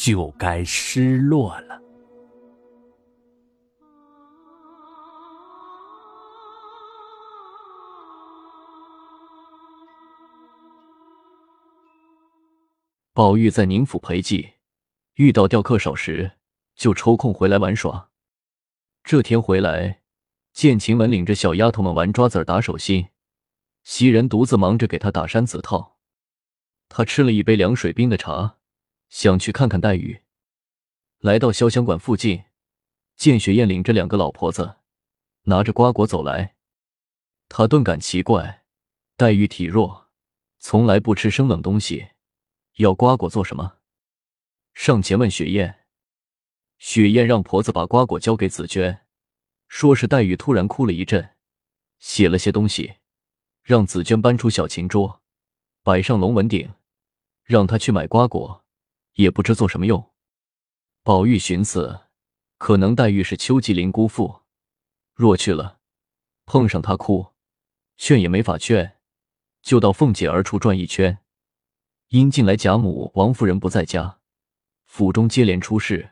[0.00, 1.78] 就该失落了。
[13.12, 14.54] 宝玉在宁府陪祭，
[15.16, 16.32] 遇到钓客少时，
[16.74, 18.08] 就抽空回来玩耍。
[19.04, 20.00] 这天回来，
[20.54, 23.08] 见晴雯领着小丫头们玩抓子儿打手心，
[23.84, 25.98] 袭人独自忙着给她打山子套。
[26.88, 28.59] 他吃了一杯凉水冰的茶。
[29.10, 30.22] 想去看看黛玉，
[31.18, 32.44] 来到潇湘馆附近，
[33.16, 34.76] 见雪雁领着两个老婆子
[35.42, 36.54] 拿着瓜果走来，
[37.48, 38.64] 他顿感奇怪。
[39.16, 40.08] 黛玉体弱，
[40.58, 42.12] 从来不吃生冷东西，
[42.76, 43.78] 要瓜果做什么？
[44.72, 45.80] 上前问雪雁，
[46.78, 49.04] 雪雁让婆子把瓜果交给紫娟，
[49.68, 51.36] 说是黛玉突然哭了一阵，
[51.98, 52.94] 写了些东西，
[53.62, 55.20] 让紫娟搬出小琴桌，
[55.82, 56.72] 摆上龙纹鼎，
[57.44, 58.64] 让她去买瓜果。
[59.14, 60.12] 也不知做什么用。
[61.02, 62.02] 宝玉寻思，
[62.58, 64.42] 可能黛玉是邱吉林姑父，
[65.14, 65.78] 若去了，
[66.44, 67.32] 碰上她哭，
[67.96, 68.98] 劝也没法劝，
[69.62, 71.18] 就到凤姐儿处转一圈。
[72.08, 74.18] 因近来贾母、王夫人不在家，
[74.84, 76.10] 府中接连出事，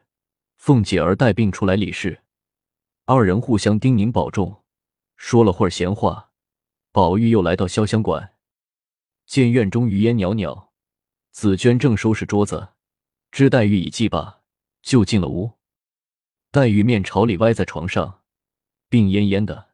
[0.57, 2.23] 凤姐儿带病出来理事，
[3.05, 4.63] 二人互相叮咛保重，
[5.17, 6.31] 说了会儿闲话，
[6.93, 8.35] 宝玉又来到潇湘馆，
[9.27, 10.73] 见院中余烟袅袅，
[11.33, 12.69] 紫娟正收拾桌子。
[13.31, 14.41] 知黛玉已祭罢，
[14.83, 15.53] 就进了屋。
[16.51, 18.23] 黛玉面朝里歪在床上，
[18.89, 19.69] 病恹恹的。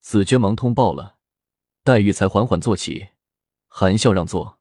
[0.00, 1.18] 紫娟忙通报了，
[1.82, 3.08] 黛玉才缓缓坐起，
[3.66, 4.60] 含笑让座。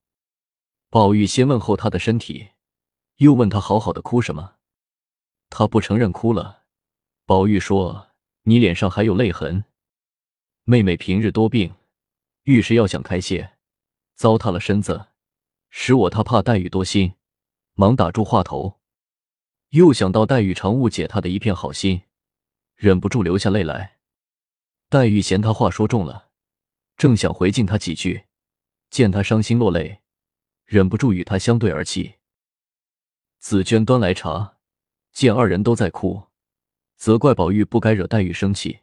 [0.89, 2.49] 宝玉先问候她的身体，
[3.17, 4.55] 又问她好好的哭什么。
[5.49, 6.63] 她不承认哭了。
[7.25, 8.09] 宝玉说
[8.43, 9.63] ：“你脸上还有泪痕。
[10.63, 11.75] 妹妹平日多病，
[12.43, 13.53] 遇事要想开些，
[14.15, 15.07] 糟蹋了身子，
[15.69, 17.13] 使我她怕黛玉多心。”
[17.73, 18.79] 忙打住话头，
[19.69, 22.01] 又想到黛玉常误解他的一片好心，
[22.75, 23.99] 忍不住流下泪来。
[24.89, 26.29] 黛玉嫌他话说重了，
[26.97, 28.25] 正想回敬他几句，
[28.89, 30.01] 见他伤心落泪，
[30.65, 32.15] 忍不住与他相对而泣。
[33.39, 34.57] 紫娟端来茶，
[35.13, 36.27] 见二人都在哭，
[36.97, 38.81] 责怪宝玉不该惹黛玉生气。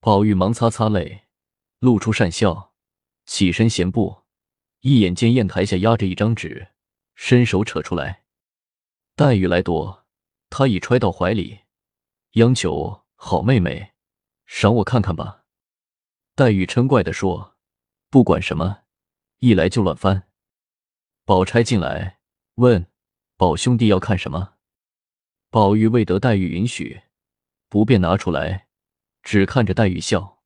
[0.00, 1.26] 宝玉忙擦擦泪，
[1.78, 2.72] 露出善笑，
[3.26, 4.22] 起身闲步，
[4.80, 6.71] 一眼见砚台下压着一张纸。
[7.14, 8.24] 伸手扯出来，
[9.14, 10.04] 黛玉来夺，
[10.50, 11.60] 他已揣到怀里，
[12.32, 13.92] 央求好妹妹，
[14.46, 15.44] 赏我看看吧。
[16.34, 17.56] 黛玉嗔怪的说
[18.08, 18.84] ：“不管什么，
[19.38, 20.28] 一来就乱翻。”
[21.24, 22.18] 宝钗进来
[22.54, 22.86] 问
[23.36, 24.54] ：“宝兄弟要看什么？”
[25.50, 27.02] 宝玉未得黛玉允许，
[27.68, 28.68] 不便拿出来，
[29.22, 30.42] 只看着黛玉笑。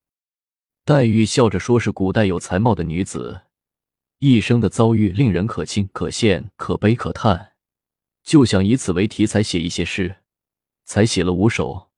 [0.85, 3.43] 黛玉笑着说：“是古代有才貌的女子。”
[4.19, 7.53] 一生的遭遇令人可亲、可羡、可悲、可叹，
[8.23, 10.23] 就想以此为题材写一些诗，
[10.85, 11.91] 才写了五首。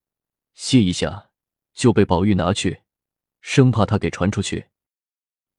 [0.53, 1.31] 歇一下，
[1.73, 2.83] 就被宝玉拿去，
[3.41, 4.67] 生怕他给传出去。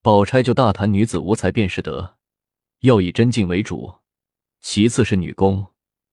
[0.02, 2.18] 宝钗就大谈女子无才便是德，
[2.80, 4.00] 要以真境为主，
[4.59, 5.66] 其次是女工，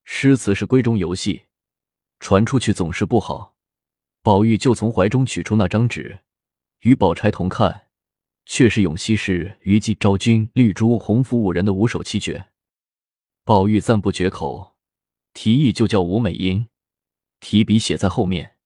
[0.04, 1.46] 诗词是闺中游戏，
[2.20, 3.56] 传出去总是不好。
[4.22, 6.20] 宝玉就从怀中取出那张纸，
[6.82, 7.85] 与宝钗同看。
[8.46, 12.48] 却是咏西施、虞姬、昭君、绿珠、红拂五人的五首七绝。
[13.44, 14.76] 宝玉赞不绝口，
[15.34, 16.68] 提议就叫吴美英，
[17.40, 18.56] 提笔写在后面。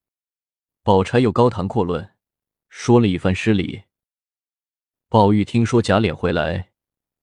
[0.83, 2.15] 宝钗又高谈阔论，
[2.69, 3.85] 说了一番诗礼。
[5.09, 6.71] 宝玉听说贾琏回来，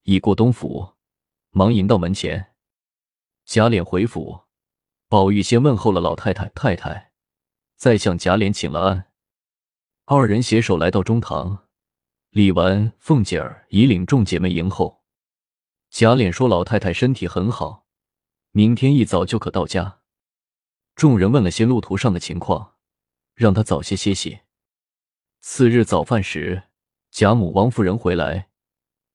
[0.03, 0.95] 已过东府，
[1.51, 2.53] 忙迎到门前。
[3.45, 4.41] 贾琏回府，
[5.07, 7.11] 宝玉先问候了老太太、太太，
[7.75, 9.11] 再向贾琏请了安。
[10.05, 11.66] 二人携手来到中堂。
[12.31, 15.03] 李纨、凤姐儿已领众姐妹迎候。
[15.89, 17.85] 贾琏说：“老太太身体很好，
[18.51, 20.01] 明天一早就可到家。”
[20.93, 22.75] 众人问了些路途上的情况，
[23.33, 24.41] 让他早些歇息。
[25.39, 26.63] 次日早饭时，
[27.09, 28.49] 贾母、王夫人回来，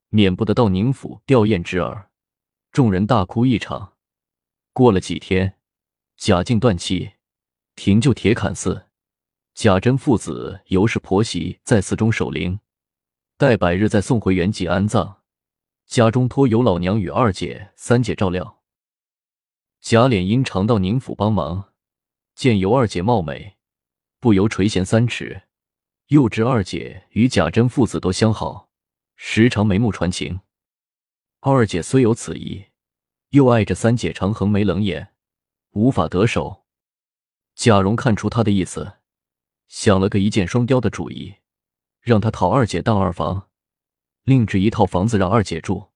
[0.08, 2.10] 免不得到宁府吊唁侄儿，
[2.72, 3.92] 众人大哭一场。
[4.72, 5.58] 过了几天，
[6.16, 7.12] 贾静断气，
[7.76, 8.86] 停就铁槛寺。
[9.54, 12.58] 贾珍父子尤氏婆媳在寺中守灵。
[13.42, 15.16] 待百日再送回原籍安葬，
[15.86, 18.62] 家中托有老娘与二姐、三姐照料。
[19.80, 21.72] 贾琏因常到宁府帮忙，
[22.36, 23.56] 见尤二姐貌美，
[24.20, 25.42] 不由垂涎三尺。
[26.06, 28.70] 又知二姐与贾珍父子都相好，
[29.16, 30.38] 时常眉目传情。
[31.40, 32.66] 二姐虽有此意，
[33.30, 35.14] 又碍着三姐常横眉冷眼，
[35.72, 36.64] 无法得手。
[37.56, 38.98] 贾蓉看出他的意思，
[39.66, 41.34] 想了个一箭双雕的主意，
[42.02, 43.48] 让他讨二姐当二房，
[44.24, 45.90] 另置一套房子让二姐住，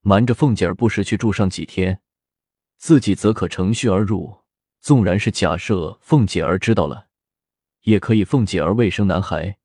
[0.00, 2.02] 瞒着凤姐儿不时去住上几天。
[2.76, 4.42] 自己则可乘虚而入，
[4.80, 7.06] 纵然是假设凤姐儿知道了，
[7.82, 9.58] 也可以凤姐儿未生男孩，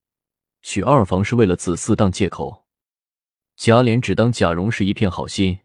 [0.62, 2.68] 娶二房是为了子嗣当借口。
[3.56, 5.60] 贾琏只当贾蓉是一片好心，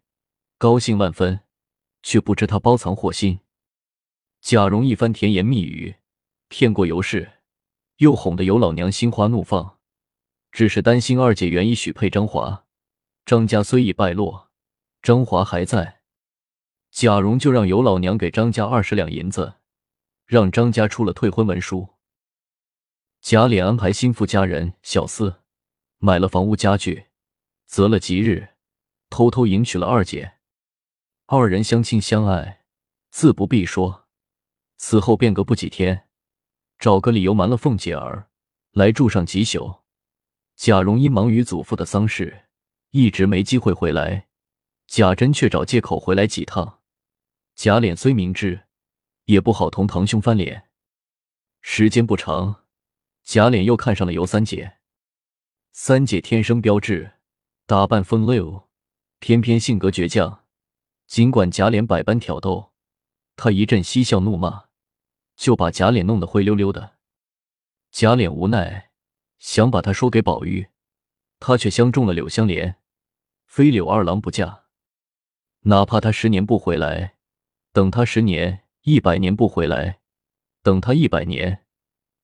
[0.56, 1.40] 高兴万分，
[2.02, 3.40] 却不知他包藏祸心。
[4.40, 5.96] 贾蓉一番甜言蜜语，
[6.48, 7.40] 骗过尤氏，
[7.96, 9.77] 又哄得尤老娘心花怒放，
[10.50, 12.64] 只是担心二姐愿意许配张华，
[13.24, 14.50] 张家虽已败落，
[15.02, 16.00] 张华还在。
[16.90, 19.56] 贾蓉就让尤老娘给张家二十两银子，
[20.24, 21.90] 让张家出了退婚文书。
[23.20, 25.40] 贾琏安排心腹家人、小厮
[25.98, 27.08] 买了房屋家具，
[27.66, 28.54] 择了吉日，
[29.10, 30.34] 偷偷迎娶了二姐。
[31.26, 32.64] 二人相亲相爱，
[33.10, 34.06] 自不必说。
[34.76, 36.08] 此后便隔不几天，
[36.78, 38.30] 找个理由瞒了凤姐儿
[38.72, 39.82] 来住上几宿。
[40.58, 42.46] 贾蓉因忙于祖父的丧事，
[42.90, 44.26] 一直没机会回来。
[44.88, 46.80] 贾珍却找借口回来几趟。
[47.54, 48.66] 贾琏虽明知，
[49.26, 50.68] 也不好同堂兄翻脸。
[51.60, 52.64] 时间不长，
[53.22, 54.78] 贾琏又看上了尤三姐。
[55.70, 57.12] 三姐天生标致，
[57.64, 58.68] 打扮风流，
[59.20, 60.44] 偏偏性格倔强。
[61.06, 62.72] 尽管贾琏百般挑逗，
[63.36, 64.64] 她一阵嬉笑怒骂，
[65.36, 66.96] 就把贾琏弄得灰溜溜的。
[67.92, 68.87] 贾琏无奈，
[69.38, 70.68] 想把他说给宝玉，
[71.38, 72.76] 他却相中了柳香莲，
[73.46, 74.64] 非柳二郎不嫁。
[75.62, 77.16] 哪怕他十年不回来。
[77.70, 80.00] 等他十年、一百年不回来，
[80.62, 81.64] 等他一百年，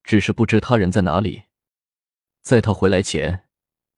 [0.03, 1.45] 只是不知他人在哪里。
[2.41, 3.47] 在他回来前，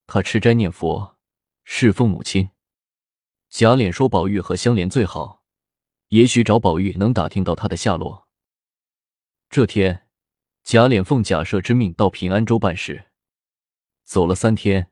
[0.07, 1.17] 他吃斋念佛，
[1.65, 2.51] 侍奉母亲。
[3.49, 5.45] 贾琏说：“宝玉和香莲最好，
[6.09, 8.29] 也许找宝玉能打听到他的下落。”
[9.49, 10.06] 这天，
[10.67, 13.07] 贾琏奉贾赦之命到平安州办事，
[14.03, 14.91] 走了三天，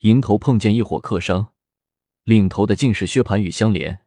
[0.00, 1.54] 迎头碰见一伙客商，
[2.24, 4.04] 领头的竟是薛蟠与香莲。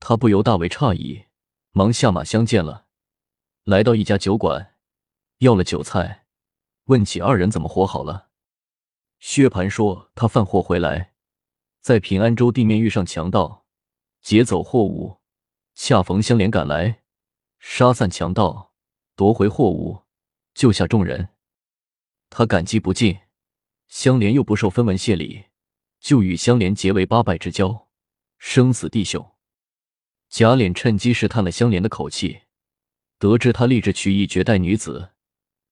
[0.00, 1.26] 他不由大为诧异，
[1.72, 2.86] 忙下马相见了。
[3.64, 4.76] 来到一家酒馆，
[5.40, 6.24] 要了酒菜，
[6.84, 8.30] 问起二人怎么活好了。
[9.18, 11.12] 薛蟠说他贩货回来，
[11.82, 13.66] 在平安州地面遇上强盗，
[14.22, 15.20] 劫走货物，
[15.74, 17.02] 恰逢香莲赶来，
[17.58, 18.72] 杀散强盗，
[19.14, 20.04] 夺回货物，
[20.56, 21.28] 救下众人。
[22.30, 23.18] 他感激不尽，
[23.88, 25.44] 香莲又不受分文谢礼，
[26.00, 27.88] 就与香莲结为八拜之交，
[28.38, 29.34] 生死弟兄。
[30.30, 32.40] 贾琏趁机试探了香莲的口气，
[33.18, 35.10] 得知他立志娶一绝代女子，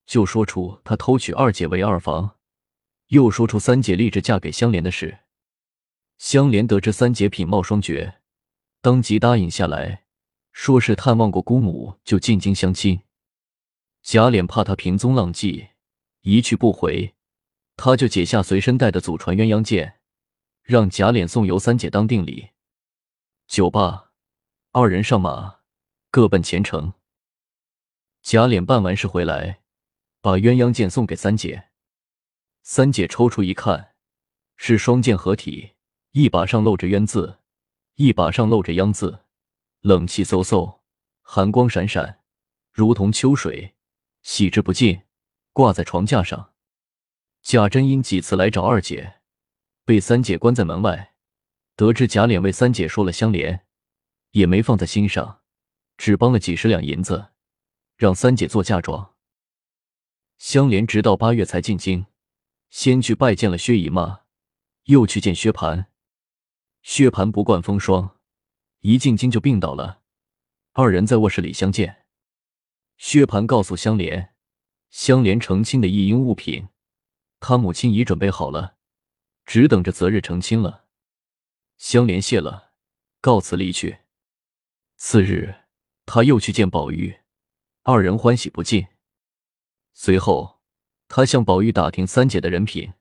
[0.05, 2.37] 就说出他偷娶二姐为二房，
[3.07, 5.21] 又说出三姐立志嫁给香莲的事。
[6.19, 8.21] 香莲得知三姐品貌双绝，
[8.83, 10.05] 当即答应下来，
[10.53, 13.01] 说是探望过姑母就进京相亲。
[14.05, 15.71] 贾琏怕他平踪浪迹，
[16.21, 17.15] 一去不回，
[17.75, 19.99] 他就解下随身带的祖传鸳鸯剑，
[20.63, 22.51] 让贾琏送尤三姐当定礼。
[23.47, 24.13] 酒吧。
[24.73, 25.61] 二人上马，
[26.11, 26.93] 各奔前程。
[28.21, 29.63] 贾琏办完事回来，
[30.21, 31.71] 把鸳鸯剑送给三姐。
[32.63, 33.95] 三姐抽出一看，
[34.57, 35.77] 是双剑合体，
[36.11, 37.39] 一把上露着鸳字，
[37.95, 39.21] 一把上露着鸯字，
[39.81, 40.81] 冷气飕飕，
[41.23, 42.21] 寒光闪闪，
[42.71, 43.74] 如同秋水，
[44.25, 45.03] 喜之不尽。
[45.53, 46.53] 挂在床架上。
[47.41, 49.21] 贾珍因几次来找二姐，
[49.85, 51.15] 被三姐关在门外，
[51.77, 53.65] 得知贾琏为三姐说了香莲。
[54.33, 55.43] 也没放在心上，
[55.97, 57.29] 只帮了几十两银子，
[57.97, 59.15] 让三姐做嫁妆。
[60.39, 62.07] 香莲直到八月才进京，
[62.69, 64.23] 先去拜见了薛姨妈，
[64.87, 65.87] 又去见薛蟠。
[66.83, 68.19] 薛蟠不惯风霜，
[68.81, 70.03] 一进京就病倒了。
[70.73, 72.04] 二人在卧室里相见，
[72.97, 74.35] 薛蟠告诉香莲，
[74.91, 76.69] 香莲成亲的一应物品，
[77.41, 78.77] 他母亲已准备好了，
[79.45, 80.85] 只等着择日成亲了。
[81.77, 82.73] 香莲谢了，
[83.21, 83.99] 告辞离去。
[84.97, 85.55] 次日，
[86.07, 87.21] 他又去见宝玉，
[87.83, 88.87] 二人欢喜不尽。
[89.93, 90.61] 随后，
[91.09, 92.95] 他向宝玉打听三姐的人品。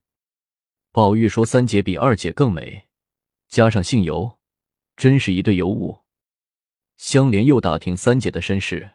[0.92, 2.88] 宝玉说三姐比二姐更美，
[3.48, 4.40] 加上姓尤，
[4.96, 6.02] 真是一对尤物。
[6.98, 8.92] 香莲又打听三姐的身世，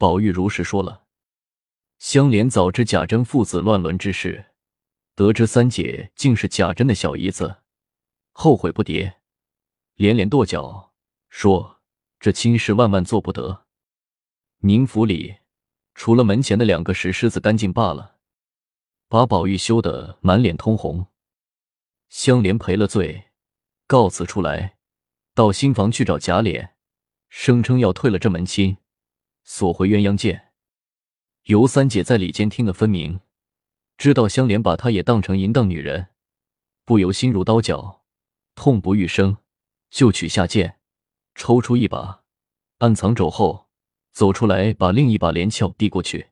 [0.00, 1.04] 宝玉如实说了。
[1.98, 4.46] 香莲早知贾珍父子乱伦之事，
[5.14, 7.58] 得知三姐竟是贾珍的小姨子，
[8.32, 9.16] 后悔不迭，
[9.96, 10.94] 连连跺脚
[11.28, 11.82] 说。
[12.18, 13.66] 这亲事万万做不得。
[14.58, 15.36] 宁府里
[15.94, 18.16] 除了门前的两个石狮子干净罢了，
[19.06, 21.08] 把宝玉羞得满脸通红。
[22.08, 23.30] 香莲赔了罪，
[23.86, 24.78] 告辞出来，
[25.34, 26.70] 到新房去找贾琏，
[27.28, 28.78] 声称要退了这门亲，
[29.52, 30.52] 索回鸳鸯剑。
[31.46, 33.18] 尤三姐在里间听得分明，
[33.98, 36.10] 知道香莲把她也当成淫荡女人，
[36.84, 38.04] 不由心如刀绞，
[38.54, 39.38] 痛不欲生，
[39.90, 40.78] 就取下剑，
[41.34, 42.22] 抽出一把，
[42.78, 43.68] 暗藏肘后。
[44.12, 46.30] 走出来，把另一把连鞘递过去，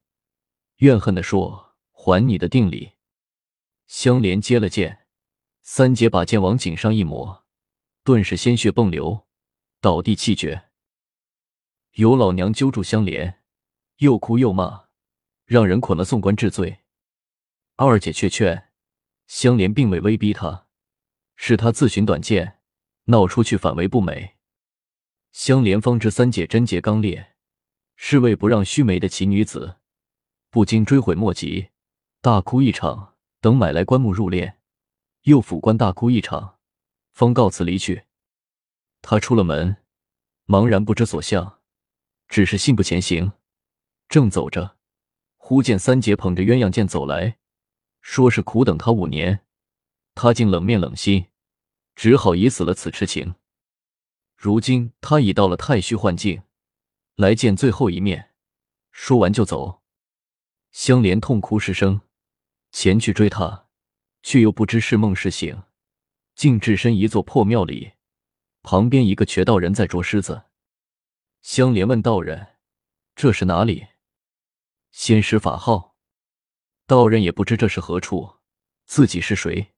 [0.77, 2.93] 怨恨的说：“还你的定礼。”
[3.89, 5.07] 香莲接了剑，
[5.63, 7.45] 三姐把剑往颈上一抹，
[8.05, 9.27] 顿时鲜血迸流，
[9.81, 10.68] 倒地气绝。
[11.99, 13.41] 尤老娘揪住香莲，
[13.97, 14.85] 又哭又骂，
[15.47, 16.83] 让人捆了送官治罪。
[17.75, 18.71] 二姐却劝
[19.27, 20.67] 香莲，并未威逼她，
[21.35, 22.61] 是她自寻短见，
[23.07, 24.37] 闹出去反为不美。
[25.33, 27.35] 香莲方知三姐贞洁刚烈。
[27.97, 29.79] 是为不让须眉的奇女子，
[30.51, 31.71] 不禁追悔莫及，
[32.21, 33.17] 大哭一场。
[33.41, 34.55] 等买来棺木入殓，
[35.23, 36.59] 又抚棺大哭一场，
[37.11, 38.05] 方告辞离去。
[39.03, 39.79] 他出了门，
[40.47, 41.58] 茫然不知所向，
[42.29, 43.33] 只是信步前行。
[44.09, 44.77] 正走着，
[45.37, 47.39] 忽见三姐捧着鸳鸯剑走来，
[48.01, 49.41] 说是苦等他五年，
[50.15, 51.27] 他竟冷面冷心，
[51.95, 53.35] 只好以死了此痴情。
[54.37, 56.43] 如今他已到了太虚幻境。
[57.17, 58.31] 来见最后一面，
[58.93, 59.83] 说完就走。
[60.71, 62.01] 香莲痛哭失声，
[62.71, 63.67] 前去追他，
[64.23, 65.65] 却又不知是梦是醒，
[66.37, 67.95] 竟置身一座破庙里，
[68.63, 70.45] 旁边一个瘸道人在捉狮子。
[71.51, 72.57] 香莲问道人
[73.17, 73.87] ：“这是哪里？”
[74.93, 75.97] 仙师法号。
[76.87, 78.37] 道人也不知这是何处，
[78.85, 79.73] 自己是谁。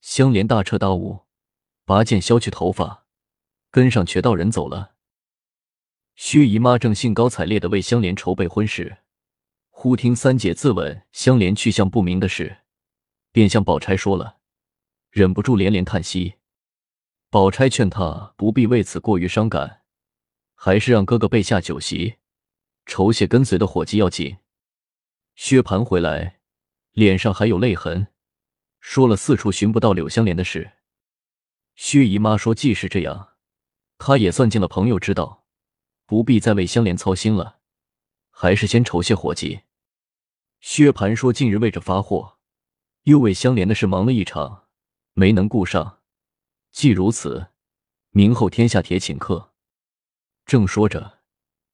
[0.00, 1.20] 香莲大彻大悟，
[1.84, 3.06] 拔剑削去头发，
[3.70, 4.96] 跟上瘸道人走了。
[6.16, 9.04] 薛姨妈正兴高采烈的为香莲筹备婚事，
[9.70, 12.64] 忽听三姐自问香莲去向不明的事，
[13.30, 14.38] 便向宝钗说了，
[15.10, 16.38] 忍不住连连叹息。
[17.30, 19.81] 宝钗劝她不必为此过于伤感，
[20.64, 22.18] 还是让哥哥备下酒席，
[22.86, 24.36] 酬谢跟随的伙计要紧。
[25.34, 26.38] 薛蟠回来，
[26.92, 28.06] 脸上还有泪痕，
[28.78, 30.74] 说了四处寻不到柳香莲的事。
[31.74, 33.30] 薛姨妈说，既是这样，
[33.98, 35.48] 她也算尽了朋友之道。
[36.06, 37.58] 不必再为香莲操心了，
[38.30, 39.62] 还是先酬谢伙计。
[40.60, 42.38] 薛蟠说：“近日为着发货，
[43.02, 44.68] 又为香莲的事忙了一场，
[45.14, 45.98] 没能顾上。
[46.70, 47.48] 既如此，
[48.10, 49.48] 明后天下帖请客。”
[50.44, 51.20] 正说着，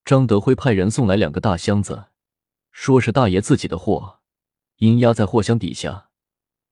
[0.04, 2.06] 张德辉派人送来两个大箱子，
[2.70, 4.20] 说是大爷自己的货，
[4.76, 6.10] 因压在货箱底下，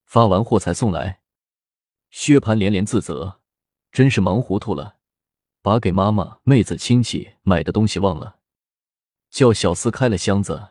[0.05, 1.21] 发完货才送来。
[2.09, 3.41] 薛蟠连连自责，
[3.91, 4.95] 真是忙糊涂了。
[5.61, 8.37] 把给妈妈、妹子、亲戚买的东西忘了，
[9.29, 10.69] 叫小厮开了箱子，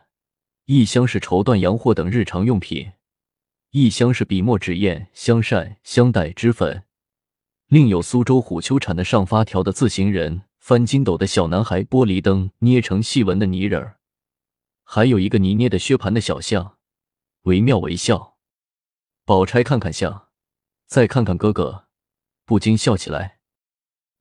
[0.65, 2.93] 一箱是绸缎洋货等日常用品，
[3.69, 6.85] 一箱是笔墨纸砚、香扇、香袋、脂粉，
[7.67, 13.99] 另有苏州虎丘产的上发条的自行人、翻筋斗的小男孩、玻璃灯捏成细纹的泥人儿，
[14.83, 16.77] 还有一个泥捏的薛蟠的小像，
[17.43, 18.37] 惟妙惟肖。
[19.23, 20.27] 宝钗看看像，
[20.85, 21.85] 再看看哥哥，
[22.43, 23.39] 不禁笑起来。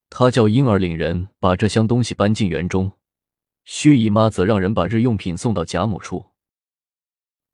[0.08, 2.92] 他叫婴儿领人把这箱东西搬进园中，
[3.64, 6.26] 薛姨妈则让人把日用品送到贾母处。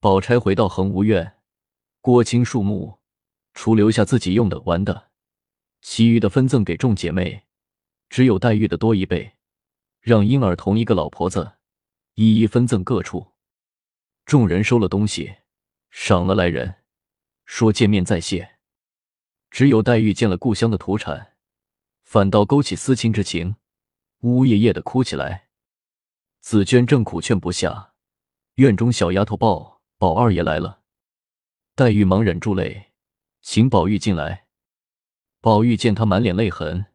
[0.01, 1.39] 宝钗回到恒芜院，
[2.03, 2.99] 郭青树木，
[3.55, 5.09] 除留下自己用的玩的，
[5.81, 7.47] 其余的分赠给众姐妹，
[8.13, 9.39] 只有黛玉的多一倍，
[9.99, 11.53] 让婴儿同一个老婆子
[12.13, 13.33] 一一分赠各处。
[14.27, 15.37] 众人收了东西，
[15.89, 16.75] 赏了来人，
[17.47, 18.59] 说见面再谢。
[19.51, 21.37] 只有黛玉见了故乡的土产。
[22.05, 23.57] 反倒勾起思亲之情，
[24.21, 25.49] 呜呜咽咽的哭起来。
[26.41, 27.95] 紫娟正苦劝不下，
[28.57, 30.83] 院中小丫头报宝二爷来了。
[31.75, 32.93] 黛玉忙忍住泪，
[33.41, 34.49] 请宝玉进来。
[35.41, 36.92] 宝玉见她满脸泪痕，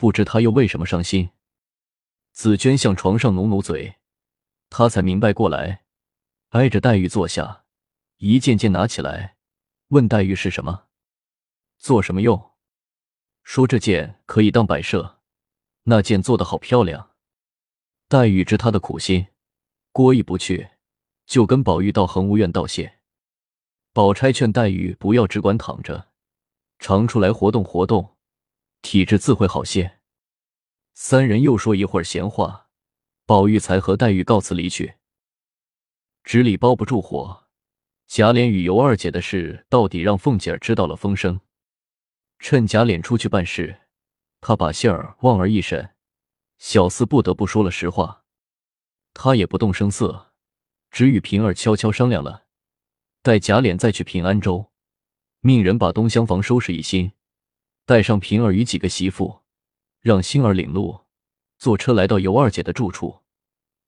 [0.00, 1.28] 不知她又为什么伤心。
[2.32, 3.96] 紫娟向床上努努嘴，
[4.70, 5.84] 他才明白过来，
[6.50, 7.64] 挨着黛玉坐下，
[8.16, 9.36] 一件件拿起来，
[9.88, 10.84] 问黛玉是什么，
[11.76, 12.52] 做什么用。
[13.42, 15.18] 说这件可以当摆设，
[15.82, 17.10] 那件做的好漂亮。
[18.08, 19.26] 黛玉知他的苦心，
[19.92, 20.70] 过意不去，
[21.26, 23.00] 就跟宝玉到恒芜院道谢。
[23.92, 26.08] 宝钗劝黛玉不要只管躺着，
[26.78, 28.16] 常出来活动活动，
[28.82, 29.98] 体质自会好些。
[30.94, 32.68] 三人又说一会儿闲话，
[33.24, 34.96] 宝玉才和黛玉告辞离去。
[36.22, 37.44] 纸里包不住火，
[38.06, 41.40] 贾琏与尤二姐的事，到底让凤姐儿知道了风声。
[42.38, 43.82] 趁贾琏出去办事，
[44.40, 45.94] 他把信儿、望而一审，
[46.58, 48.24] 小厮不得不说了实话，
[49.14, 50.32] 他也不动声色，
[50.90, 52.46] 只与平儿悄悄商量了，
[53.22, 54.70] 待贾琏再去平安州，
[55.40, 57.12] 命人把东厢房收拾一新，
[57.90, 59.40] 带上平儿与几个媳妇，
[59.98, 61.00] 让星儿领路，
[61.58, 63.22] 坐车来到尤二姐的住处，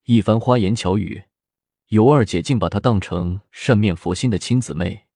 [0.07, 1.23] 一番花言巧语，
[1.91, 5.07] 尤二姐竟把她当成善面佛心的亲姊妹。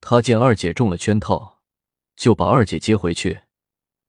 [0.00, 1.60] 他见二姐中了圈套，
[2.16, 3.42] 就把二姐接回去，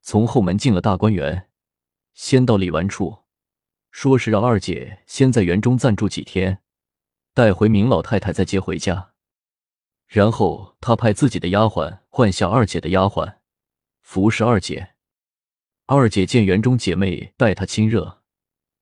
[0.01, 1.51] 从后门进了大观园。
[2.15, 3.19] 先到李纨处，
[3.91, 6.63] 说是让二姐先在园中暂住几天，
[7.35, 9.11] 带回明老太太再接回家。
[10.07, 13.35] 然后他派自己的丫鬟换下二姐的丫鬟，
[14.03, 14.93] 服侍二姐。
[15.87, 18.21] 二姐见园中姐妹待她亲热，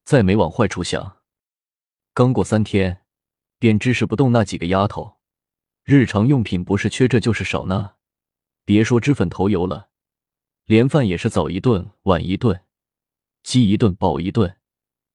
[0.03, 1.19] 再没往坏处想。
[2.13, 3.05] 刚过三天，
[3.57, 5.19] 便支使不动那几个丫头，
[5.83, 7.93] 日常用品不是缺这就是少呢。
[8.65, 9.89] 别说脂粉头油了，
[10.65, 12.65] 连饭也是早一顿晚一顿。
[13.43, 14.57] 饥一顿饱一顿，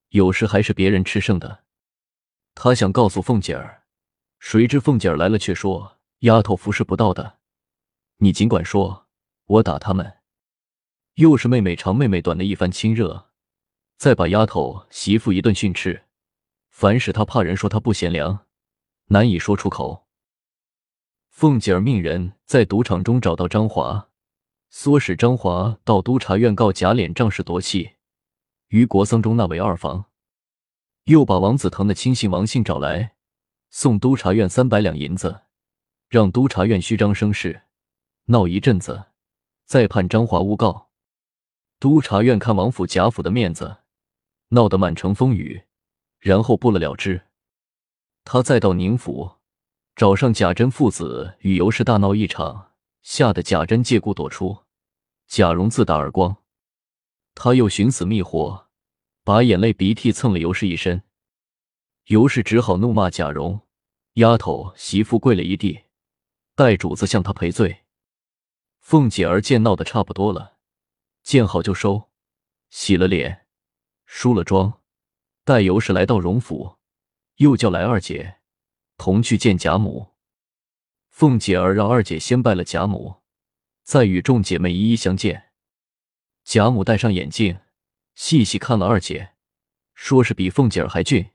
[0.09, 1.65] 有时还是别人吃剩的。
[2.55, 3.85] 他想告诉凤姐儿，
[4.39, 7.39] 谁知凤姐儿来了，却说：“丫头服侍不到的，
[8.17, 9.06] 你尽管说，
[9.47, 10.19] 我打他们。”
[11.17, 13.31] 又是妹妹长妹妹短的一番亲热，
[13.97, 16.05] 再把丫头媳妇一顿训斥，
[16.69, 18.47] 反使他怕人说他不贤良，
[19.07, 20.07] 难以说出口。
[21.31, 24.11] 凤姐儿命人在赌场中找到张华，
[24.71, 27.93] 唆使张华到督察院告贾琏仗势夺妻。
[28.69, 30.07] 于国僧中纳为二房，
[31.05, 33.15] 又把王子腾的亲信王信找来，
[33.71, 35.43] 送督察院三百两银子，
[36.09, 37.63] 让督察院虚张声势，
[38.27, 39.07] 闹一阵子，
[39.67, 40.91] 再判张华诬告。
[41.79, 43.79] 督察院看王府贾府的面子，
[44.49, 45.65] 闹得满城风雨，
[46.19, 47.27] 然后不了了之。
[48.25, 49.37] 他再到宁府，
[49.95, 54.65] 找上贾珍父子与尤氏大闹一场，吓得贾珍借故躲出，
[55.27, 56.37] 贾蓉自打耳光。
[57.35, 58.69] 他又寻死觅活，
[59.23, 61.03] 把眼泪鼻涕蹭了尤氏一身。
[62.07, 63.61] 尤氏只好怒骂贾蓉
[64.15, 65.81] ：“丫头媳妇跪了一地，
[66.55, 67.79] 代主子向她赔罪。”
[68.89, 70.59] 凤姐儿见闹得差不多了，
[71.25, 72.09] 见好就收，
[72.71, 73.49] 洗了脸，
[74.05, 74.81] 梳了妆，
[75.43, 76.77] 带尤氏来到荣府，
[77.39, 78.39] 又叫来二姐，
[78.97, 80.15] 同去见贾母。
[81.09, 83.23] 凤姐儿让二姐先拜了贾母，
[83.83, 85.51] 再与众姐妹一一相见。
[86.45, 87.59] 贾母戴上眼镜，
[88.15, 89.33] 细细看了二姐，
[89.95, 91.33] 说是比凤姐儿还俊。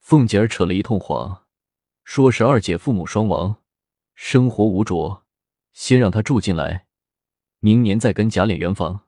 [0.00, 1.44] 凤姐儿扯了一通谎，
[2.02, 3.62] 说是二姐父母双亡，
[4.14, 5.25] 生活无着，
[5.76, 6.86] 先让她住进来，
[7.60, 9.06] 明年再跟贾琏圆房。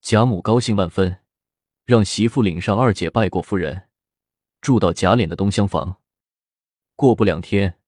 [0.00, 1.20] 贾母高兴万分，
[1.84, 3.88] 让媳妇领上二姐拜过夫人，
[4.60, 6.00] 住到贾琏的东厢房。
[6.96, 7.78] 过不两天，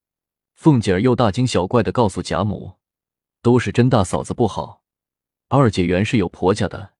[0.54, 2.76] 凤姐儿又大惊小怪的告诉贾母，
[3.42, 4.84] 都是甄大嫂子不好。
[5.48, 6.92] 二姐原是有婆家的，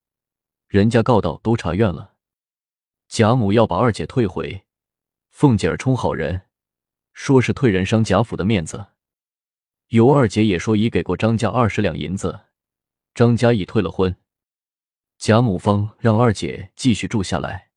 [0.67, 2.17] 人家告到都察院了。
[3.07, 4.67] 贾母要把二姐退回，
[5.29, 6.49] 凤姐儿充好人，
[7.13, 8.89] 说是退人伤贾府的面子。
[9.91, 12.43] 尤二姐也说已给过张家二十两银子，
[13.13, 14.15] 张家已退了婚。
[15.19, 17.71] 贾母方让二姐继续住下来。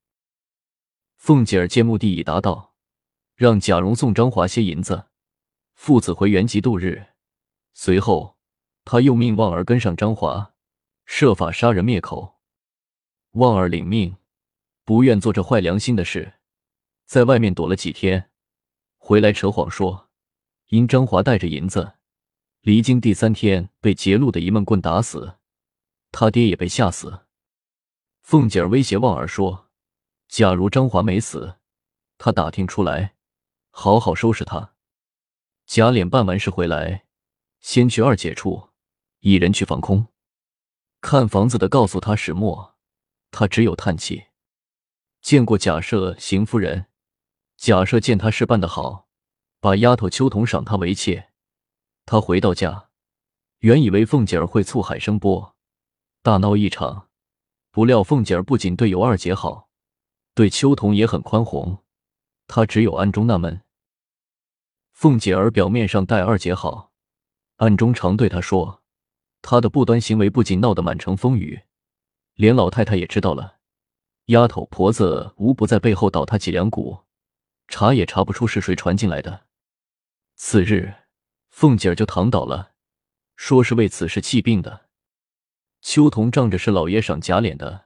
[1.18, 2.76] 凤姐儿见目的已达到，
[3.36, 5.08] 让贾蓉送张华些银子，
[5.74, 7.08] 父子回原籍度日。
[7.74, 8.38] 随后，
[8.86, 10.54] 他又命旺儿跟上张华。
[11.06, 12.40] 设法杀人灭口，
[13.32, 14.18] 旺儿领命，
[14.86, 16.36] 不愿做这坏良心的事，
[17.06, 18.30] 在外面躲了几天，
[18.98, 20.10] 回来扯谎说，
[20.68, 21.96] 因张华带着银子，
[22.64, 25.36] 离京第三天被劫路的一闷棍打死，
[26.14, 27.26] 他爹也被吓死。
[28.22, 29.70] 凤姐儿威胁旺儿说，
[30.30, 31.58] 假如张华没死，
[32.18, 33.16] 他打听出来，
[33.70, 34.76] 好好收拾他。
[35.66, 37.04] 贾琏办完事回来，
[37.60, 38.70] 先去二姐处，
[39.20, 40.08] 一人去防空。
[41.02, 42.78] 看房子的告诉他始末，
[43.30, 44.28] 他只有叹气。
[45.22, 46.86] 见过贾赦邢夫人，
[47.58, 49.10] 贾赦见他事办得好，
[49.60, 51.33] 把丫头秋桐赏他为妾。
[52.06, 52.90] 他回到家，
[53.60, 55.56] 原以为凤姐儿会醋海生波，
[56.22, 57.10] 大闹一场，
[57.72, 59.70] 不料凤姐儿不仅对尤二姐好，
[60.34, 61.84] 对秋桐也很宽宏。
[62.48, 63.62] 他只有暗中纳闷。
[64.92, 66.92] 凤姐儿表面上待二姐好，
[67.58, 68.82] 暗中常对她说。
[69.42, 71.64] 她的不端行为不仅闹得满城风雨，
[72.36, 73.58] 连老太太也知道了。
[74.28, 77.00] 丫头婆子无不在背后捣她脊梁骨，
[77.68, 79.46] 查也查不出是谁传进来的。
[80.36, 80.94] 次日，
[81.54, 82.72] 凤姐儿就躺倒了，
[83.36, 84.90] 说是为此事气病的。
[85.82, 87.86] 秋桐仗着是老爷赏假脸的，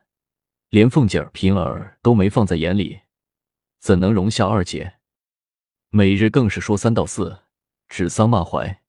[0.70, 3.02] 连凤姐儿、平儿都没放在眼里，
[3.80, 5.00] 怎能容下二姐？
[5.90, 7.40] 每日更是说三道四，
[7.90, 8.84] 指桑骂槐。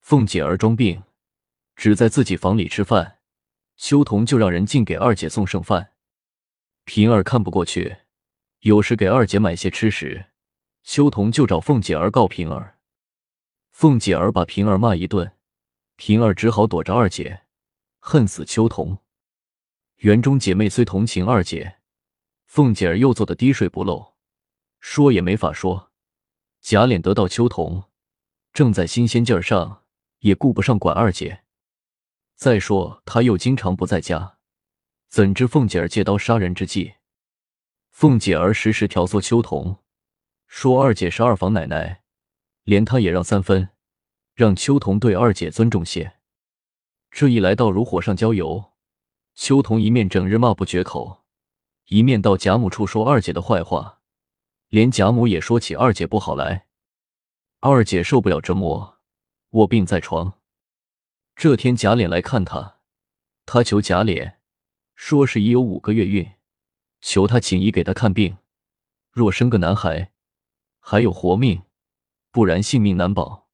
[0.00, 1.02] 凤姐儿装病。
[1.76, 3.18] 只在自己房里吃饭，
[3.76, 5.92] 秋桐就让人进给二姐送剩饭。
[6.84, 7.98] 平儿看不过去，
[8.60, 10.26] 有时给二姐买些吃食，
[10.82, 12.71] 秋桐就找凤姐儿告平儿。
[13.72, 15.32] 凤姐儿把平儿骂一顿，
[15.96, 17.42] 平儿只好躲着二姐，
[17.98, 18.98] 恨死秋桐。
[19.96, 21.78] 园中姐妹虽同情二姐，
[22.44, 24.14] 凤姐儿又做的滴水不漏，
[24.78, 25.90] 说也没法说。
[26.60, 27.84] 贾琏得到秋桐，
[28.52, 29.84] 正在新鲜劲儿上，
[30.20, 31.42] 也顾不上管二姐。
[32.36, 34.38] 再说他又经常不在家，
[35.08, 36.94] 怎知凤姐儿借刀杀人之计？
[37.90, 39.82] 凤姐儿时时挑唆秋桐，
[40.46, 42.01] 说二姐是二房奶奶。
[42.64, 43.70] 连他也让三分，
[44.34, 46.18] 让秋桐对二姐尊重些。
[47.10, 48.72] 这一来，倒如火上浇油。
[49.34, 51.24] 秋桐一面整日骂不绝口，
[51.86, 54.00] 一面到贾母处说二姐的坏话，
[54.68, 56.66] 连贾母也说起二姐不好来。
[57.60, 58.98] 二姐受不了折磨，
[59.50, 60.38] 卧病在床。
[61.34, 62.78] 这天贾琏来看她，
[63.46, 64.34] 她求贾琏，
[64.94, 66.32] 说是已有五个月孕，
[67.00, 68.36] 求他请医给她看病，
[69.10, 70.12] 若生个男孩，
[70.78, 71.62] 还有活命。
[72.32, 73.48] 不然性命难保。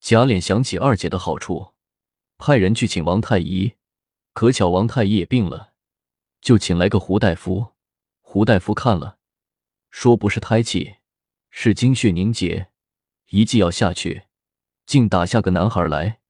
[0.00, 1.74] 贾琏想起二姐的好处，
[2.38, 3.74] 派人去请王太医。
[4.32, 5.74] 可巧王太医也病了，
[6.40, 7.74] 就请来个胡大夫。
[8.22, 9.18] 胡大夫看了，
[9.90, 10.96] 说不是胎气，
[11.50, 12.70] 是精血凝结。
[13.28, 14.22] 一剂药下去，
[14.86, 16.20] 竟打下个男孩来，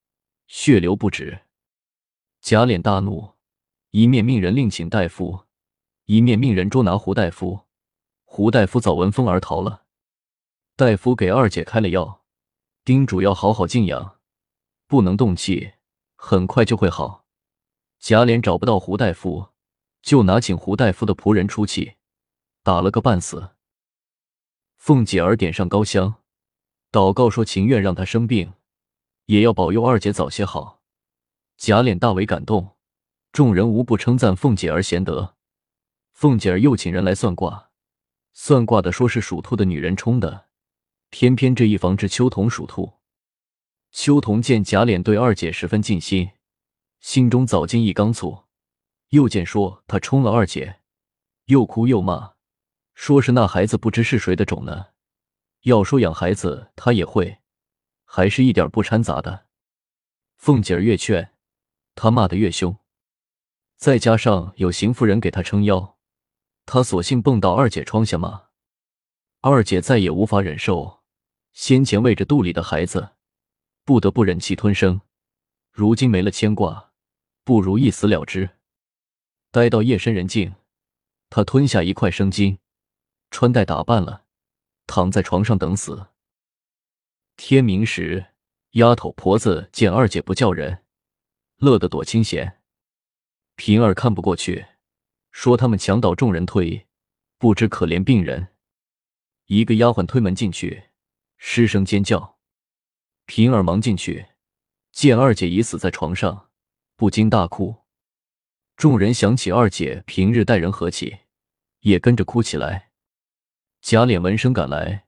[0.47, 1.43] 血流不止。
[2.41, 3.35] 贾琏大怒，
[3.91, 5.45] 一面命人另请大夫，
[6.03, 7.61] 一面命人捉拿胡大夫。
[8.25, 9.82] 胡大夫早闻风而逃了。
[10.85, 12.25] 大夫给二姐开了药，
[12.83, 14.19] 叮嘱要好好静养，
[14.85, 15.75] 不能动气，
[16.17, 17.23] 很快就会好。
[18.01, 19.47] 贾琏找不到胡大夫，
[20.01, 21.93] 就拿请胡大夫的仆人出气，
[22.63, 23.51] 打了个半死。
[24.75, 26.15] 凤姐儿点上高香，
[26.91, 28.51] 祷告说情愿让他生病，
[29.27, 30.81] 也要保佑二姐早些好。
[31.55, 32.75] 贾琏大为感动，
[33.31, 35.37] 众人无不称赞凤姐儿贤德。
[36.11, 37.69] 凤姐儿又请人来算卦，
[38.33, 40.49] 算卦的说是属兔的女人冲的。
[41.13, 42.93] 偏偏这一房是秋桐属兔，
[43.91, 46.31] 秋桐见贾琏对二姐十分尽心，
[47.01, 48.45] 心中早进一缸醋。
[49.09, 50.79] 又见说他冲了二姐，
[51.45, 52.33] 又哭又骂，
[52.95, 54.87] 说是那孩子不知是谁的种呢。
[55.61, 57.37] 要说养孩子，他也会，
[58.05, 59.45] 还是一点不掺杂的。
[60.37, 61.35] 凤姐儿越劝，
[61.93, 62.75] 他骂得越凶。
[63.77, 65.95] 再加上有邢夫人给他撑腰，
[66.65, 68.45] 他索性蹦到二姐窗下骂。
[69.41, 71.02] 二姐再也无法忍受。
[71.53, 73.11] 先前为着肚里的孩子，
[73.85, 75.01] 不得不忍气吞声，
[75.71, 76.91] 如今没了牵挂，
[77.43, 78.49] 不如一死了之。
[79.51, 80.55] 待到夜深人静，
[81.29, 82.57] 他吞下一块生筋，
[83.29, 84.25] 穿戴打扮了，
[84.87, 86.07] 躺在床上等死。
[87.37, 88.33] 天明时，
[88.71, 90.83] 丫头婆子见二姐不叫人，
[91.57, 92.61] 乐得躲清闲。
[93.55, 94.65] 平儿看不过去，
[95.29, 96.87] 说他们强盗众人推，
[97.37, 98.47] 不知可怜病人。
[99.45, 100.85] 一个丫鬟推门进去。
[101.45, 102.37] 失声尖叫，
[103.25, 104.27] 平儿忙进去，
[104.93, 106.49] 见二姐已死在床上，
[106.95, 107.83] 不禁大哭。
[108.77, 111.19] 众人想起二姐平日待人和气，
[111.81, 112.91] 也跟着哭起来。
[113.81, 115.05] 贾琏闻声赶来，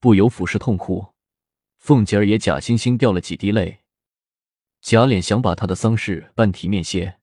[0.00, 1.14] 不由俯视痛哭。
[1.76, 3.84] 凤姐儿也假惺惺掉了几滴泪。
[4.82, 7.20] 贾琏想把他的丧事办体面些，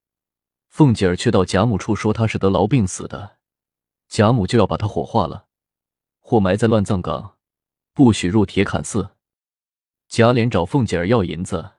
[0.69, 3.37] 凤姐儿却到贾母处说他是得痨病死的，
[4.07, 5.49] 贾母就要把他火化了，
[6.21, 7.34] 或埋在乱葬岗。
[7.95, 9.15] 不许入铁槛寺。
[10.09, 11.75] 贾琏找凤姐儿要银子，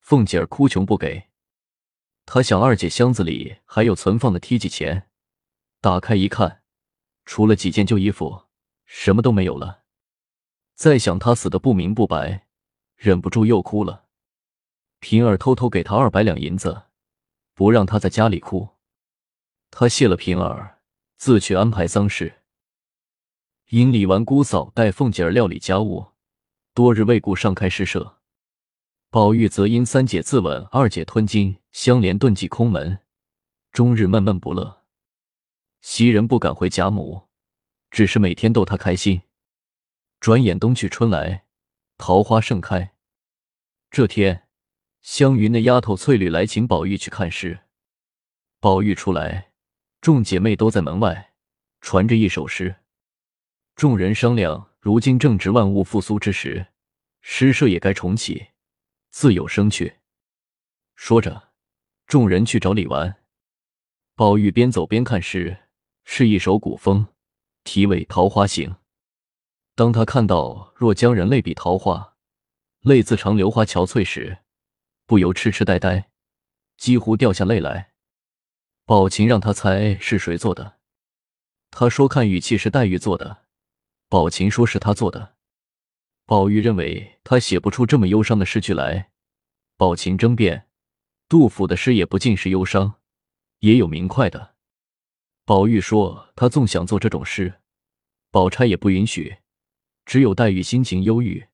[0.00, 1.28] 凤姐儿哭穷不给。
[2.26, 5.08] 他想二姐箱子里还有存放的梯级钱，
[5.80, 6.64] 打开一看，
[7.24, 8.46] 除了几件旧衣服，
[8.84, 9.84] 什么都没有了。
[10.74, 12.48] 再想他死的不明不白，
[12.96, 14.06] 忍不住又哭了。
[14.98, 16.86] 平儿偷偷给他二百两银子，
[17.54, 18.70] 不让他在家里哭。
[19.70, 20.80] 他谢了平儿，
[21.18, 22.41] 自去安排丧事。
[23.72, 26.08] 因李纨姑嫂带凤姐儿料理家务，
[26.74, 28.18] 多日未顾上开诗社。
[29.08, 32.98] 宝玉则因三姐自刎，二姐吞金，相连遁迹空门，
[33.72, 34.82] 终日闷闷不乐。
[35.80, 37.28] 袭人不敢回贾母，
[37.90, 39.22] 只是每天逗她开心。
[40.20, 41.46] 转眼冬去春来，
[41.96, 42.92] 桃花盛开。
[43.90, 44.48] 这天，
[45.00, 47.60] 湘云的丫头翠缕来请宝玉去看诗。
[48.60, 49.52] 宝玉出来，
[50.02, 51.32] 众姐妹都在门外
[51.80, 52.76] 传着一首诗。
[53.82, 56.68] 众人商量，如今正值万物复苏之时，
[57.20, 58.50] 诗社也该重启，
[59.10, 59.96] 自有生趣。
[60.94, 61.48] 说着，
[62.06, 63.16] 众人去找李纨。
[64.14, 65.64] 宝玉边走边看诗，
[66.04, 67.08] 是一首古风，
[67.64, 68.70] 题为《桃花行》。
[69.74, 72.14] 当他看到“若将人类比桃花，
[72.82, 74.38] 泪自长流花憔悴”时，
[75.06, 76.08] 不由痴痴呆呆，
[76.76, 77.94] 几乎掉下泪来。
[78.84, 80.78] 宝琴让他猜是谁做的。
[81.72, 83.41] 他说看语气是黛玉做的，
[84.12, 85.36] 宝琴说是他做的。
[86.26, 89.10] 宝玉认为他写不出这么忧伤的诗句来。
[89.78, 90.68] 宝琴争辩，
[91.30, 92.96] 杜甫的诗也不尽是忧伤，
[93.60, 94.54] 也有明快的。
[95.46, 97.62] 宝玉说他纵想做这种诗，
[98.30, 99.38] 宝钗也不允许，
[100.04, 101.46] 只有黛玉心情忧郁，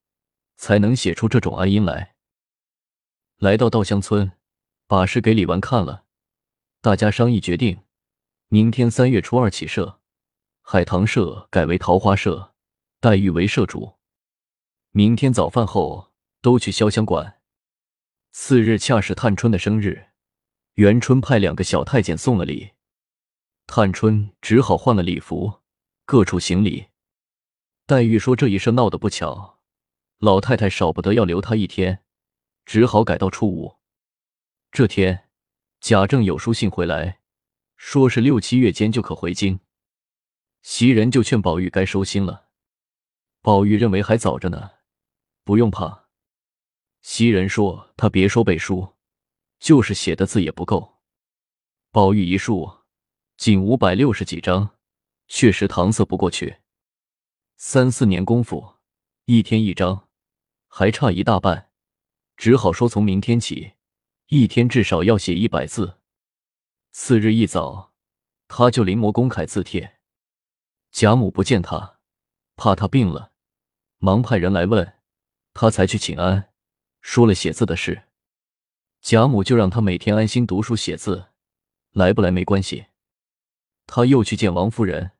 [0.57, 2.17] 才能写出这种哀音来。
[3.37, 4.33] 来到稻香村，
[4.89, 6.07] 把诗给李纨看了，
[6.81, 7.83] 大家商议决定，
[8.49, 9.98] 明天三月初二起社，
[10.71, 12.53] 海棠社改为桃花社，
[13.01, 13.95] 黛玉为社主。
[14.91, 17.41] 明天早饭后都去潇湘馆。
[18.33, 20.09] 次日恰是探春的生日，
[20.75, 22.73] 元春派两个小太监送了礼，
[23.67, 25.61] 探春只好换了礼服，
[26.05, 26.89] 各处行礼。
[27.87, 29.61] 黛玉说这一事闹得不巧，
[30.19, 32.05] 老太太少不得要留她一天，
[32.67, 33.79] 只好改到初五。
[34.71, 35.31] 这天
[35.81, 37.21] 贾政有书信回来，
[37.79, 39.61] 说是六七月间就可回京。
[40.63, 42.49] 袭人就劝宝玉该收心了，
[43.41, 44.71] 宝玉认为还早着呢，
[45.45, 46.09] 不用怕。
[47.01, 48.97] 袭人说：“他别说背书，
[49.61, 50.99] 就是写的字也不够。”
[51.91, 52.71] 宝玉一数，
[53.37, 54.77] 仅五百六十几张，
[55.29, 56.59] 确实搪塞不过去。
[57.57, 58.75] 三四年功夫，
[59.25, 60.09] 一天一张，
[60.67, 61.71] 还差一大半，
[62.37, 63.73] 只好说从明天起，
[64.27, 65.99] 一天至少要写一百字。
[66.91, 67.95] 次日一早，
[68.49, 69.98] 他就临摹公楷字帖。
[70.91, 71.99] 贾母不见他，
[72.57, 73.33] 怕他病了，
[73.99, 74.95] 忙派人来问，
[75.55, 76.51] 他才去请安。
[77.01, 78.05] 说了写字的事，
[79.01, 81.29] 贾母就让他每天安心读书写字，
[81.93, 82.87] 来不来没关系。
[83.87, 85.13] 他又去见王夫人，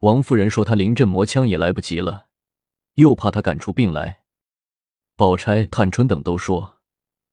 [0.00, 2.26] 王夫人说他临阵磨枪也来不及了，
[2.94, 4.22] 又怕他赶出病来。
[5.16, 6.78] 宝钗、探春等都说，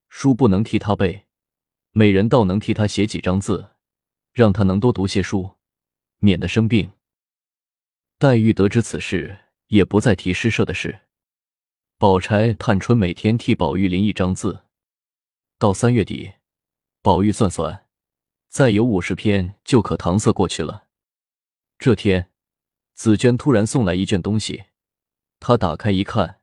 [0.07, 1.25] 书不能替他背，
[1.91, 3.71] 美人倒能替他写几张字，
[4.31, 5.57] 让他能多读些书，
[6.19, 6.91] 免得生病。
[8.17, 11.01] 黛玉得知此事，也不再提诗社的事。
[11.97, 14.63] 宝钗、探春每天替宝玉临一张字，
[15.59, 16.35] 到三月底，
[17.01, 17.87] 宝玉算算，
[18.47, 20.87] 再有五十篇就可搪塞过去了。
[21.77, 22.31] 这天，
[22.93, 24.63] 紫娟突然送来一卷东西，
[25.41, 26.39] 他打开一看，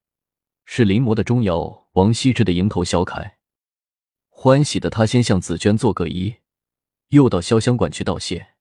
[0.67, 3.39] 是临摹的钟繇、王羲之的蝇头小楷。
[4.29, 6.41] 欢喜的他先向紫娟做个揖，
[7.09, 8.52] 又到潇湘馆去道谢。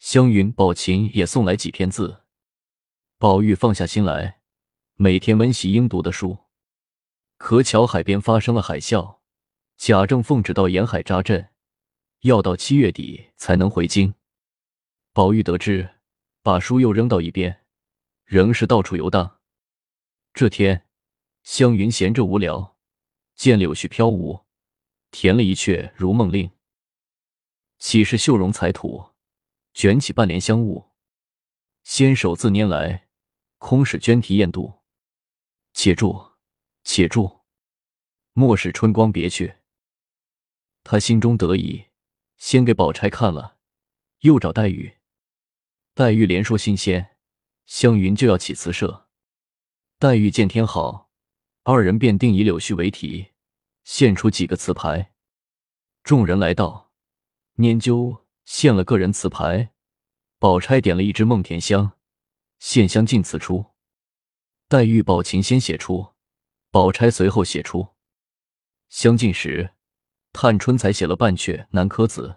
[0.00, 2.22] 湘云、宝琴也送来几篇字，
[3.18, 4.40] 宝玉放下心来。
[4.94, 6.38] 每天温习应读的书，
[7.36, 9.18] 可巧海边发生了海啸，
[9.76, 11.50] 贾政奉旨到沿海扎镇，
[12.20, 14.14] 要到七月底才能回京。
[15.12, 15.96] 宝玉得知，
[16.42, 17.66] 把书又扔到一边，
[18.24, 19.40] 仍是到处游荡。
[20.32, 20.86] 这天，
[21.42, 22.78] 湘云闲着无聊，
[23.34, 24.46] 见柳絮飘舞，
[25.10, 26.48] 填了一阙《如梦令》，
[27.78, 29.09] 岂是绣绒彩土，
[29.72, 30.90] 卷起半帘香雾，
[31.82, 33.08] 纤手自拈来，
[33.58, 34.80] 空使娟题艳度。
[35.72, 36.32] 且住，
[36.82, 37.42] 且住，
[38.32, 39.56] 莫使春光别去。
[40.82, 41.86] 他心中得意，
[42.36, 43.58] 先给宝钗看了，
[44.20, 44.98] 又找黛玉。
[45.94, 47.16] 黛玉连说新鲜，
[47.66, 49.08] 湘云就要起词社。
[49.98, 51.10] 黛玉见天好，
[51.62, 53.32] 二人便定以柳絮为题，
[53.84, 55.12] 献出几个词牌。
[56.02, 56.90] 众人来到，
[57.56, 59.72] 研究献了个人词牌。
[60.38, 61.92] 宝钗点了一支梦甜香，
[62.58, 63.66] 献香进词出。
[64.68, 66.14] 黛玉、宝琴先写出，
[66.70, 67.88] 宝钗随后写出。
[68.88, 69.74] 相近时，
[70.32, 72.28] 探春才写了半阙《南柯子》，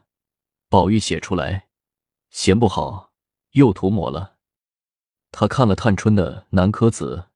[0.67, 1.69] 宝玉写出来，
[2.29, 3.13] 嫌不好，
[3.51, 4.37] 又涂抹了。
[5.31, 7.27] 他看了探春的《南柯子》，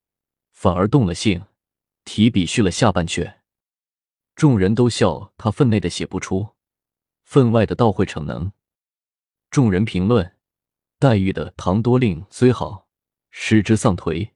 [0.51, 1.45] 反而动了兴，
[2.03, 3.35] 提笔续了下半阙。
[4.35, 6.49] 众人都笑他分内的写不出，
[7.23, 8.51] 分外的倒会逞能。
[9.49, 10.37] 众人评论
[10.99, 12.87] 黛玉的《唐多令》虽好，
[13.29, 14.31] 失之丧颓。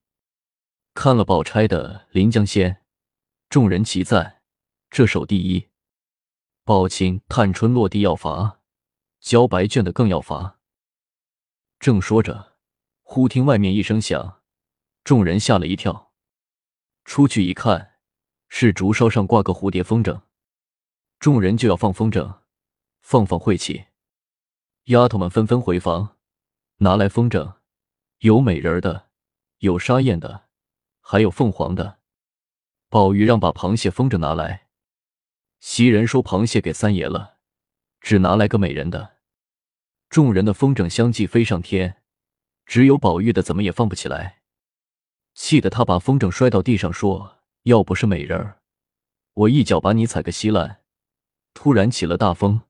[0.93, 2.73] 看了宝钗的《临江仙》，
[3.49, 4.41] 众人齐赞
[4.89, 5.69] 这首第一。
[6.63, 8.61] 宝琴、探春落地要罚，
[9.19, 10.59] 交白卷的更要罚。
[11.79, 12.57] 正说着，
[13.01, 14.41] 忽听外面一声响，
[15.03, 16.13] 众人吓了一跳，
[17.03, 17.95] 出去一看，
[18.47, 20.21] 是竹梢上挂个蝴蝶风筝，
[21.19, 22.41] 众人就要放风筝，
[23.01, 23.85] 放放晦气。
[24.85, 26.17] 丫头们纷纷回房
[26.77, 27.55] 拿来风筝，
[28.19, 29.09] 有美人的，
[29.59, 30.49] 有沙燕的。
[31.03, 31.99] 还有凤凰的，
[32.87, 34.67] 宝玉让把螃蟹风筝拿来。
[35.59, 37.37] 袭人说螃蟹给三爷了，
[37.99, 39.17] 只拿来个美人的。
[40.09, 42.01] 众人的风筝相继飞上天，
[42.65, 44.41] 只有宝玉的怎么也放不起来，
[45.33, 48.61] 气得他把风筝摔到地上，说：“要不是美人儿，
[49.33, 50.81] 我一脚把你踩个稀烂。”
[51.53, 52.61] 突然起了大风，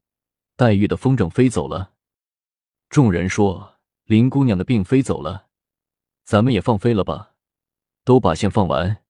[0.56, 1.91] 黛玉的风筝飞走了。
[2.92, 5.48] 众人说：“林姑娘的病飞走了，
[6.26, 7.36] 咱们也放飞了吧。
[8.04, 9.02] 都把线放完，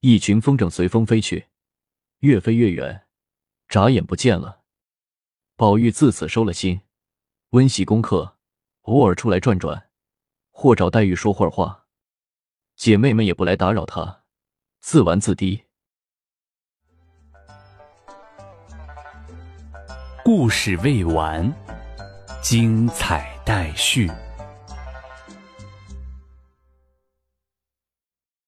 [0.00, 1.46] 一群风筝随风飞去，
[2.18, 3.06] 越飞越远，
[3.68, 4.62] 眨眼不见了。
[5.54, 6.80] 宝玉自此收了心，
[7.50, 8.38] 温习功课，
[8.82, 9.88] 偶尔出来转转，
[10.50, 11.86] 或找黛玉说会儿话。
[12.74, 14.24] 姐妹们也不来打扰他，
[14.80, 15.62] 自玩自滴。
[20.24, 21.54] 故事未完，
[22.40, 24.10] 精彩待续。